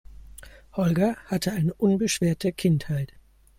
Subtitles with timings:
[0.73, 3.13] Holger hatte eine unbeschwerte Kindheit.